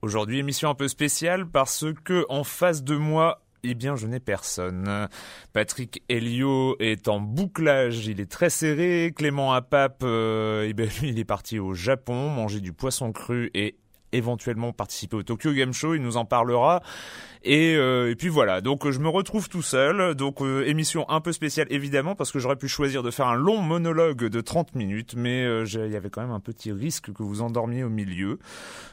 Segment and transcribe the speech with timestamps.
[0.00, 4.20] Aujourd'hui, émission un peu spéciale parce que en face de moi, eh bien, je n'ai
[4.20, 5.08] personne.
[5.52, 9.12] Patrick Helio est en bouclage, il est très serré.
[9.14, 13.50] Clément Apap, euh, eh bien, lui, il est parti au Japon manger du poisson cru
[13.52, 13.76] et
[14.12, 16.82] éventuellement participer au Tokyo Game Show, il nous en parlera.
[17.42, 21.22] Et, euh, et puis voilà, donc je me retrouve tout seul, donc euh, émission un
[21.22, 24.74] peu spéciale évidemment parce que j'aurais pu choisir de faire un long monologue de 30
[24.74, 27.88] minutes, mais euh, il y avait quand même un petit risque que vous endormiez au
[27.88, 28.38] milieu.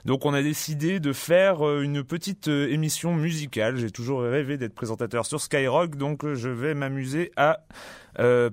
[0.05, 3.75] Donc on a décidé de faire une petite émission musicale.
[3.75, 7.59] J'ai toujours rêvé d'être présentateur sur Skyrock, donc je vais m'amuser à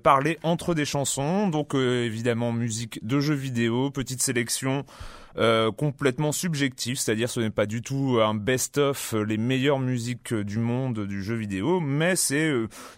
[0.02, 1.48] parler entre des chansons.
[1.48, 4.84] Donc évidemment musique de jeux vidéo, petite sélection.
[5.36, 10.32] Euh, complètement subjectif, c'est-à-dire ce n'est pas du tout un best-of euh, les meilleures musiques
[10.32, 12.52] euh, du monde du jeu vidéo, mais c'est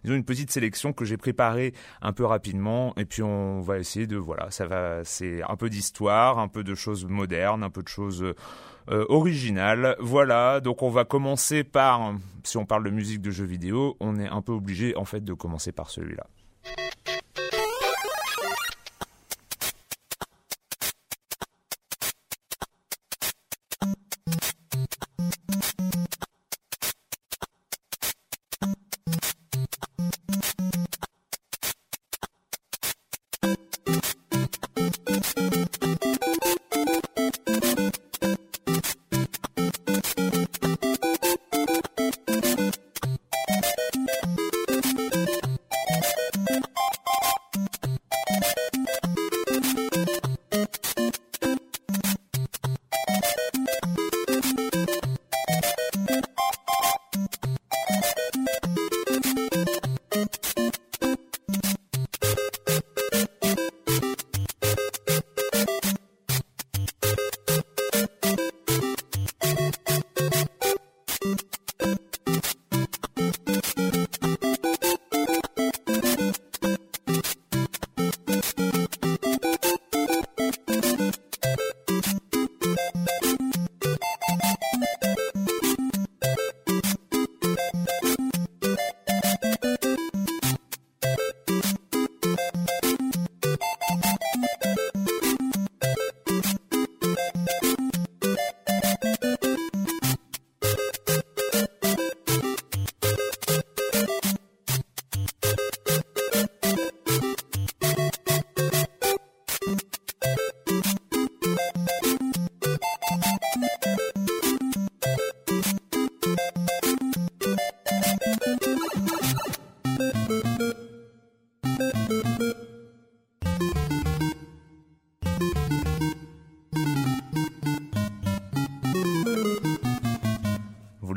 [0.05, 4.19] une petite sélection que j'ai préparée un peu rapidement et puis on va essayer de
[4.19, 7.89] voilà, ça va c'est un peu d'histoire, un peu de choses modernes, un peu de
[7.89, 8.35] choses
[8.89, 9.97] originales.
[9.99, 12.15] Voilà, donc on va commencer par
[12.45, 15.25] si on parle de musique de jeux vidéo, on est un peu obligé en fait
[15.25, 16.27] de commencer par celui-là.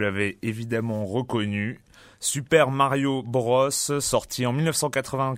[0.09, 1.79] L'avez évidemment reconnu.
[2.19, 5.35] Super Mario Bros, sorti en 1980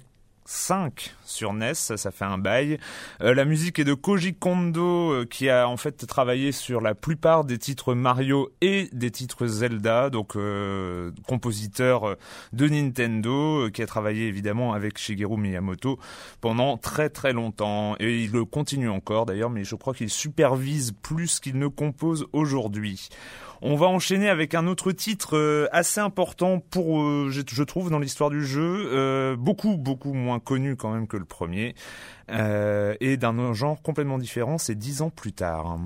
[0.51, 2.77] 5 sur NES, ça fait un bail.
[3.21, 6.93] Euh, la musique est de Koji Kondo euh, qui a en fait travaillé sur la
[6.93, 12.17] plupart des titres Mario et des titres Zelda, donc euh, compositeur
[12.51, 15.97] de Nintendo qui a travaillé évidemment avec Shigeru Miyamoto
[16.41, 20.91] pendant très très longtemps et il le continue encore d'ailleurs mais je crois qu'il supervise
[21.01, 23.07] plus qu'il ne compose aujourd'hui.
[23.63, 26.99] On va enchaîner avec un autre titre assez important pour,
[27.29, 31.75] je, trouve, dans l'histoire du jeu, beaucoup beaucoup moins connu quand même que le premier,
[32.29, 34.57] et d'un genre complètement différent.
[34.57, 35.79] C'est dix ans plus tard.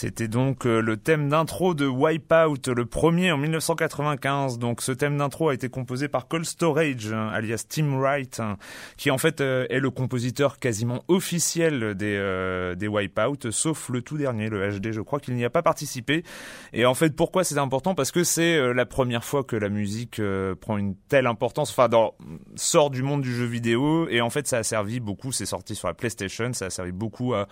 [0.00, 4.58] C'était donc euh, le thème d'intro de Wipeout, le premier en 1995.
[4.58, 8.56] Donc ce thème d'intro a été composé par Cold Storage, hein, alias Tim Wright, hein,
[8.96, 14.00] qui en fait euh, est le compositeur quasiment officiel des, euh, des Wipeout, sauf le
[14.00, 14.92] tout dernier, le HD.
[14.92, 16.24] Je crois qu'il n'y a pas participé.
[16.72, 17.94] Et en fait, pourquoi c'est important?
[17.94, 20.18] Parce que c'est la première fois que la musique
[20.62, 22.14] prend une telle importance, enfin, dans,
[22.56, 24.08] sort du monde du jeu vidéo.
[24.08, 25.30] Et en fait, ça a servi beaucoup.
[25.30, 27.48] C'est sorti sur la PlayStation, ça a servi beaucoup à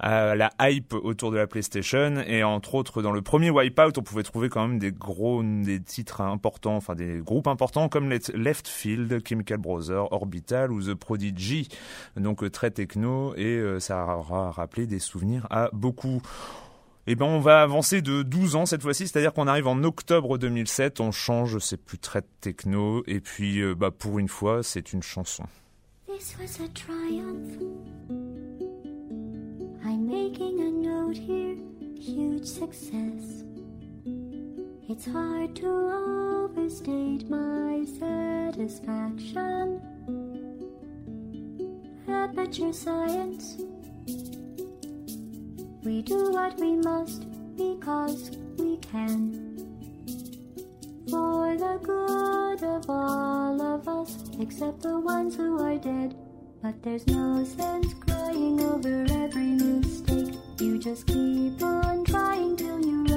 [0.00, 2.22] à la hype autour de la PlayStation.
[2.26, 5.80] Et entre autres dans le premier Wipeout on pouvait trouver quand même des gros des
[5.80, 11.68] titres importants enfin des groupes importants comme Left Field, Chemical Brothers, Orbital ou The Prodigy.
[12.16, 16.22] Donc euh, très techno et euh, ça aura rappelé des souvenirs à beaucoup.
[17.10, 20.36] Eh ben, on va avancer de 12 ans cette fois-ci, c'est-à-dire qu'on arrive en octobre
[20.36, 24.92] 2007, on change, c'est plus très techno, et puis, euh, bah, pour une fois, c'est
[24.92, 25.44] une chanson.
[30.08, 31.54] Making a note here,
[32.00, 33.44] huge success.
[34.88, 39.82] It's hard to overstate my satisfaction.
[42.08, 43.58] Aperture science.
[45.84, 49.58] We do what we must because we can.
[51.10, 56.16] For the good of all of us, except the ones who are dead.
[56.62, 57.92] But there's no sense
[58.38, 60.34] crying over every mistake.
[60.60, 63.07] You just keep on trying till you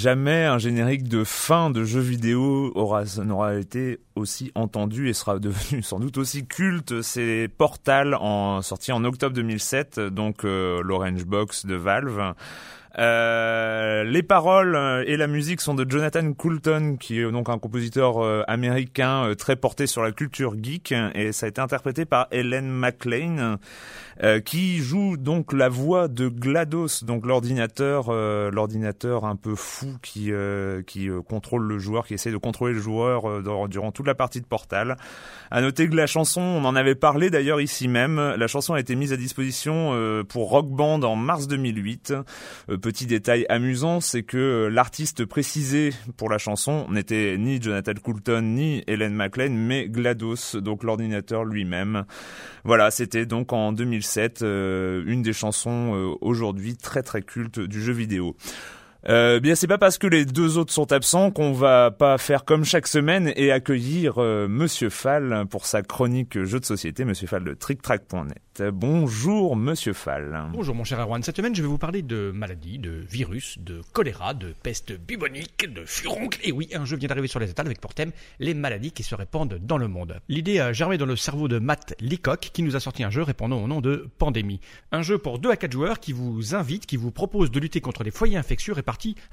[0.00, 5.38] Jamais un générique de fin de jeu vidéo aura n'aura été aussi entendu et sera
[5.38, 7.02] devenu sans doute aussi culte.
[7.02, 12.32] C'est Portal en sorti en octobre 2007, donc euh, l'Orange Box de Valve.
[12.98, 17.58] Euh, les paroles euh, et la musique sont de Jonathan Coulton, qui est donc un
[17.58, 22.26] compositeur euh, américain très porté sur la culture geek, et ça a été interprété par
[22.30, 23.58] Helen McLean,
[24.44, 28.12] qui joue donc la voix de GLaDOS, donc l'ordinateur,
[28.50, 30.30] l'ordinateur un peu fou qui
[30.86, 34.46] qui contrôle le joueur, qui essaie de contrôler le joueur durant toute la partie de
[34.46, 34.96] Portal.
[35.50, 38.80] À noter que la chanson, on en avait parlé d'ailleurs ici même, la chanson a
[38.80, 39.94] été mise à disposition
[40.28, 42.12] pour Rock Band en mars 2008
[42.80, 48.42] petit détail amusant, c'est que euh, l'artiste précisé pour la chanson n'était ni Jonathan Coulton
[48.42, 52.04] ni Helen McLean, mais GLaDOS, donc l'ordinateur lui-même.
[52.64, 57.80] Voilà, c'était donc en 2007 euh, une des chansons euh, aujourd'hui très très cultes du
[57.80, 58.34] jeu vidéo.
[59.08, 62.44] Euh, bien, c'est pas parce que les deux autres sont absents qu'on va pas faire
[62.44, 67.26] comme chaque semaine et accueillir euh, Monsieur Fall pour sa chronique jeu de société, Monsieur
[67.26, 68.62] Fall de TrickTrack.net.
[68.72, 70.48] Bonjour Monsieur Fall.
[70.52, 71.22] Bonjour mon cher Erwan.
[71.22, 75.72] Cette semaine, je vais vous parler de maladies, de virus, de choléra, de peste bubonique,
[75.72, 76.38] de furoncle.
[76.42, 79.02] Et oui, un jeu vient d'arriver sur les étals avec pour thème les maladies qui
[79.02, 80.20] se répandent dans le monde.
[80.28, 83.22] L'idée a germé dans le cerveau de Matt Leacock qui nous a sorti un jeu
[83.22, 84.60] répondant au nom de Pandémie.
[84.92, 87.80] Un jeu pour 2 à 4 joueurs qui vous invite, qui vous propose de lutter
[87.80, 88.74] contre les foyers infectieux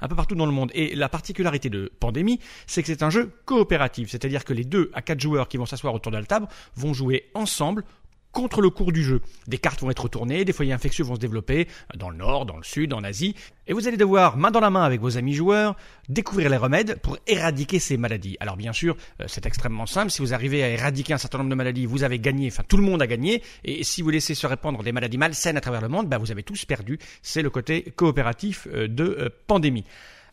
[0.00, 0.70] un peu partout dans le monde.
[0.74, 4.90] Et la particularité de Pandémie, c'est que c'est un jeu coopératif, c'est-à-dire que les deux
[4.94, 7.84] à quatre joueurs qui vont s'asseoir autour de la table vont jouer ensemble
[8.32, 9.20] contre le cours du jeu.
[9.46, 12.56] Des cartes vont être retournées, des foyers infectieux vont se développer dans le nord, dans
[12.56, 13.34] le sud, en Asie,
[13.66, 15.76] et vous allez devoir, main dans la main avec vos amis joueurs,
[16.08, 18.36] découvrir les remèdes pour éradiquer ces maladies.
[18.40, 21.50] Alors bien sûr, euh, c'est extrêmement simple, si vous arrivez à éradiquer un certain nombre
[21.50, 24.34] de maladies, vous avez gagné, enfin tout le monde a gagné, et si vous laissez
[24.34, 26.98] se répandre des maladies malsaines à travers le monde, bah, vous avez tous perdu.
[27.22, 29.84] C'est le côté coopératif euh, de euh, pandémie.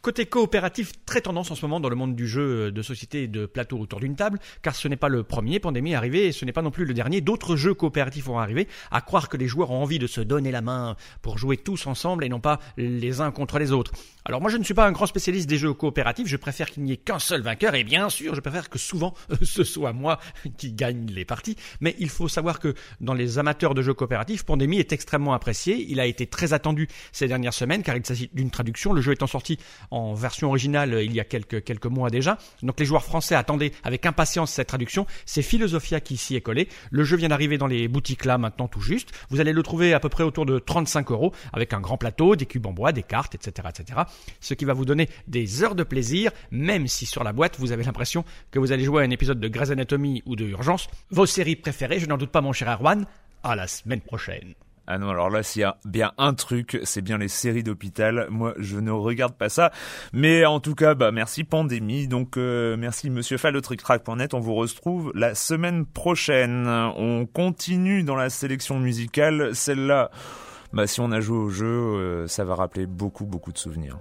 [0.05, 3.47] Côté coopératif, très tendance en ce moment dans le monde du jeu de société de
[3.47, 6.51] plateau autour d'une table, car ce n'est pas le premier pandémie arrivé et ce n'est
[6.51, 7.21] pas non plus le dernier.
[7.21, 10.51] D'autres jeux coopératifs vont arriver, à croire que les joueurs ont envie de se donner
[10.51, 13.93] la main pour jouer tous ensemble et non pas les uns contre les autres.
[14.25, 16.83] Alors moi je ne suis pas un grand spécialiste des jeux coopératifs, je préfère qu'il
[16.83, 20.19] n'y ait qu'un seul vainqueur et bien sûr je préfère que souvent ce soit moi
[20.57, 24.43] qui gagne les parties, mais il faut savoir que dans les amateurs de jeux coopératifs,
[24.43, 28.29] Pandémie est extrêmement apprécié, il a été très attendu ces dernières semaines car il s'agit
[28.33, 29.57] d'une traduction, le jeu étant sorti
[29.91, 33.71] en version originale il y a quelques, quelques mois déjà, donc les joueurs français attendaient
[33.83, 37.67] avec impatience cette traduction, c'est Philosophia qui s'y est collé, le jeu vient d'arriver dans
[37.67, 40.59] les boutiques là maintenant tout juste, vous allez le trouver à peu près autour de
[40.59, 43.67] 35 euros avec un grand plateau, des cubes en bois, des cartes, etc.
[43.69, 44.05] etc
[44.39, 47.71] ce qui va vous donner des heures de plaisir, même si sur la boîte vous
[47.71, 50.87] avez l'impression que vous allez jouer à un épisode de Grey's Anatomy ou de Urgence.
[51.09, 53.05] Vos séries préférées, je n'en doute pas mon cher Erwan,
[53.43, 54.55] à la semaine prochaine.
[54.87, 58.27] Ah non, alors là, s'il y a bien un truc, c'est bien les séries d'hôpital.
[58.29, 59.71] Moi, je ne regarde pas ça.
[60.13, 62.07] Mais en tout cas, bah, merci Pandémie.
[62.07, 64.33] Donc, euh, merci Monsieur Fall de TrickTrack.net.
[64.33, 66.67] On vous retrouve la semaine prochaine.
[66.67, 69.55] On continue dans la sélection musicale.
[69.55, 70.11] Celle-là,
[70.71, 73.97] bah, si on a joué au jeu, euh, ça va rappeler beaucoup, beaucoup de souvenirs.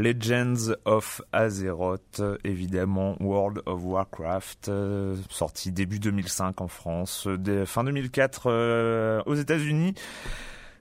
[0.00, 4.70] Legends of Azeroth, évidemment World of Warcraft,
[5.28, 7.28] sorti début 2005 en France,
[7.66, 9.94] fin 2004 aux États-Unis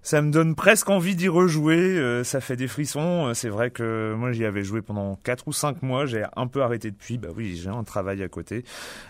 [0.02, 1.78] ça me donne presque envie d'y rejouer.
[1.78, 3.28] Euh, ça fait des frissons.
[3.28, 6.06] Euh, c'est vrai que moi j'y avais joué pendant 4 ou 5 mois.
[6.06, 7.18] J'ai un peu arrêté depuis.
[7.18, 8.64] Bah oui, j'ai un travail à côté.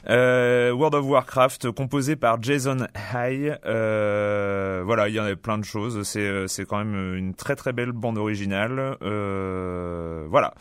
[0.10, 3.58] Euh, World of Warcraft, composé par Jason High.
[3.66, 6.04] Euh, voilà, il y en a plein de choses.
[6.04, 8.98] C'est c'est quand même une très très belle bande originale.
[9.02, 10.54] voilà,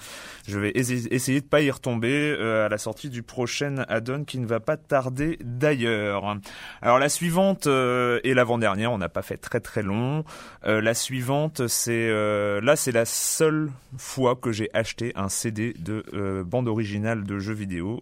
[0.47, 4.47] je vais essayer de pas y retomber à la sortie du prochain add-on qui ne
[4.47, 6.37] va pas tarder d'ailleurs.
[6.83, 10.18] Alors la suivante et l'avant-dernière, on n'a pas fait très très long.
[10.65, 15.75] Euh, la suivante, c'est euh, là, c'est la seule fois que j'ai acheté un CD
[15.79, 18.01] de euh, bande originale de jeux vidéo.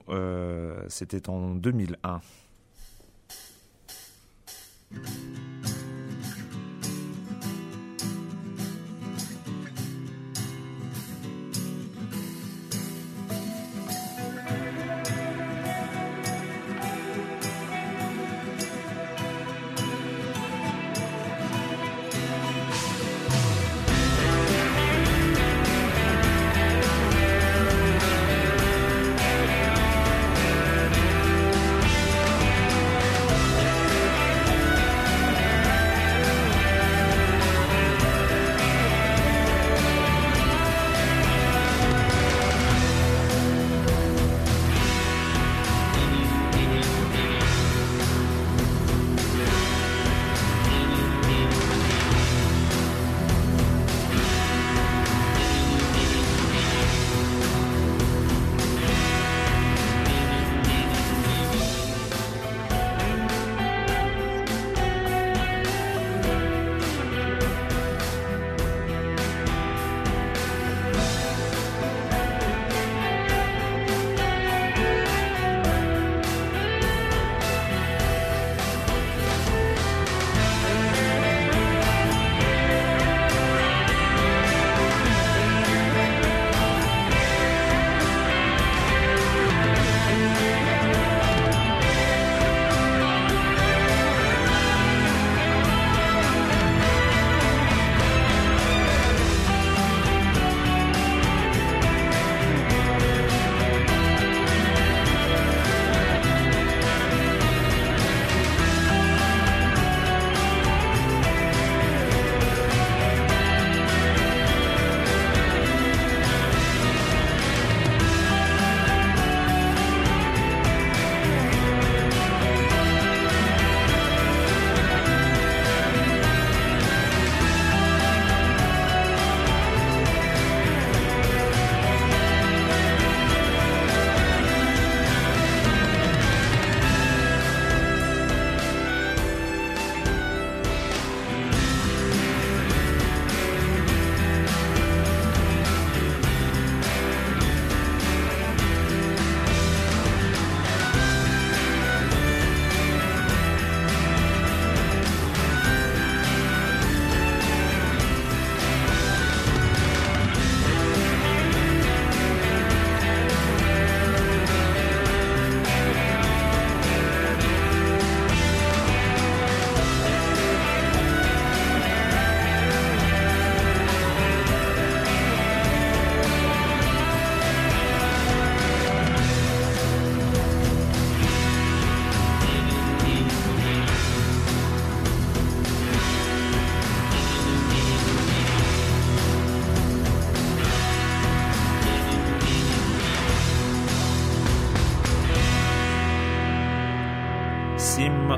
[0.88, 2.20] C'était en 2001.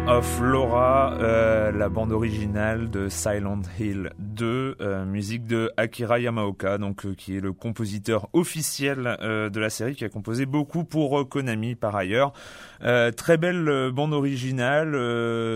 [0.09, 6.77] Of Laura, euh, la bande originale de Silent Hill 2, euh, musique de Akira Yamaoka,
[6.79, 11.29] donc euh, qui est le compositeur officiel de la série, qui a composé beaucoup pour
[11.29, 12.33] Konami par ailleurs.
[13.17, 14.93] très belle bande originale.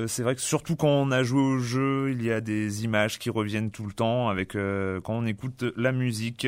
[0.09, 3.19] c'est vrai que surtout quand on a joué au jeu, il y a des images
[3.19, 6.47] qui reviennent tout le temps avec quand on écoute la musique.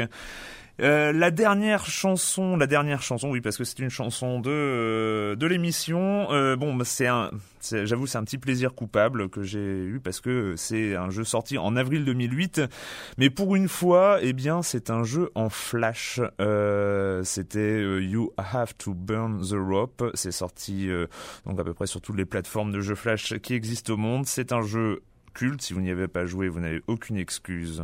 [0.81, 5.37] Euh, la dernière chanson, la dernière chanson, oui, parce que c'est une chanson de euh,
[5.37, 6.33] de l'émission.
[6.33, 7.31] Euh, bon, bah, c'est un,
[7.63, 11.59] j'avoue, c'est un petit plaisir coupable que j'ai eu parce que c'est un jeu sorti
[11.59, 12.63] en avril 2008,
[13.19, 16.21] mais pour une fois, eh bien, c'est un jeu en flash.
[17.23, 20.11] C'était You Have to Burn the Rope.
[20.15, 20.89] C'est sorti
[21.47, 24.27] donc à peu près sur toutes les plateformes de jeux flash qui existent au monde.
[24.27, 25.03] C'est un jeu
[25.35, 25.63] culte.
[25.63, 27.83] Si vous n'y avez pas joué, vous n'avez aucune excuse.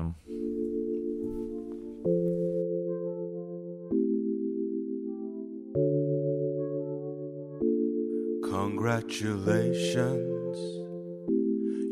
[8.91, 10.59] Congratulations.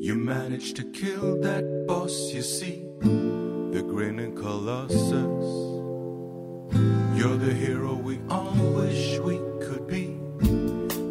[0.03, 4.99] You managed to kill that boss, you see, the grinning colossus.
[7.17, 10.19] You're the hero we all wish we could be.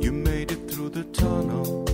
[0.03, 1.85] You made it through the tunnel.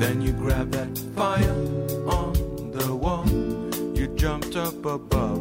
[0.00, 1.60] Then you grabbed that fire
[2.08, 3.28] on the wall.
[3.96, 5.31] You jumped up above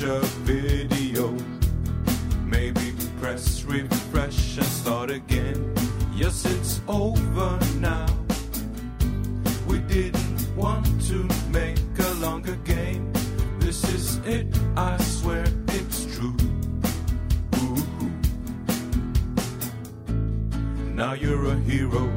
[0.00, 1.34] watch a video.
[2.44, 5.74] Maybe press refresh and start again.
[6.14, 8.06] Yes, it's over now.
[9.66, 13.12] We didn't want to make a longer game.
[13.58, 16.36] This is it, I swear it's true.
[20.94, 22.10] Now you're a hero.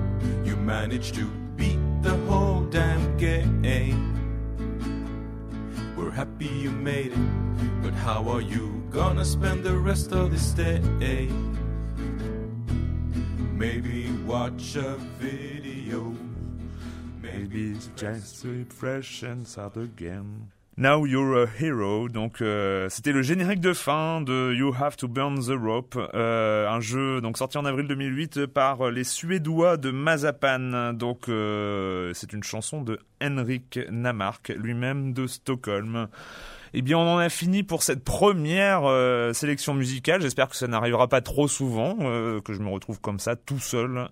[0.43, 4.09] You managed to beat the whole damn game.
[5.95, 7.42] We're happy you made it,
[8.03, 10.81] how are you gonna spend the rest of this day?
[13.53, 16.13] Maybe watch a video.
[17.21, 20.51] Maybe just refresh and start again.
[20.75, 25.07] Now You're a Hero, donc euh, c'était le générique de fin de You Have to
[25.07, 29.91] Burn the Rope, euh, un jeu donc sorti en avril 2008 par les Suédois de
[29.91, 30.93] Mazapan.
[30.93, 36.07] Donc euh, c'est une chanson de Henrik Namark, lui-même de Stockholm.
[36.75, 40.23] Eh bien, on en a fini pour cette première euh, sélection musicale.
[40.23, 43.59] J'espère que ça n'arrivera pas trop souvent, euh, que je me retrouve comme ça, tout
[43.59, 44.09] seul,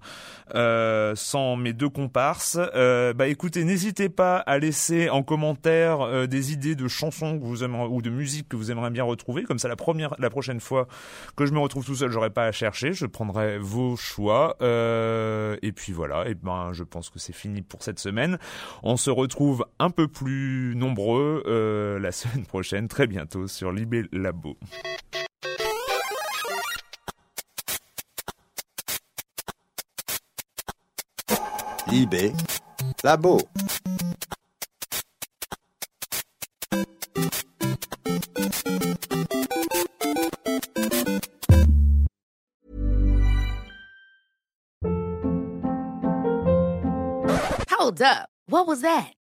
[0.54, 2.60] euh, sans mes deux comparses.
[3.16, 7.88] Bah, écoutez, n'hésitez pas à laisser en commentaire des idées de chansons que vous aimeriez,
[7.90, 9.42] ou de musique que vous aimeriez bien retrouver.
[9.42, 10.88] Comme ça, la première, la prochaine fois
[11.36, 12.94] que je me retrouve tout seul, j'aurai pas à chercher.
[12.94, 14.56] Je prendrai vos choix.
[14.62, 16.28] Et puis voilà.
[16.28, 18.38] Et ben, je pense que c'est fini pour cette semaine.
[18.84, 21.44] On se retrouve un peu plus nombreux
[22.00, 24.58] la semaine prochaine, très bientôt sur Libé Labo.
[31.88, 32.34] Libé
[33.06, 33.40] Labo.
[47.70, 48.28] Hold up.
[48.48, 49.21] What was that?